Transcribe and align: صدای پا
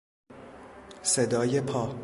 صدای 1.03 1.61
پا 1.61 1.95